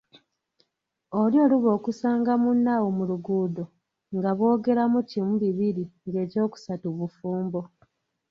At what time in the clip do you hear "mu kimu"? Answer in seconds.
4.93-5.33